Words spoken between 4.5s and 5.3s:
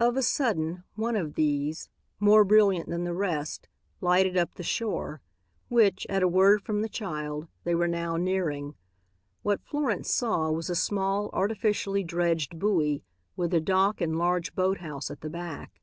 the shore,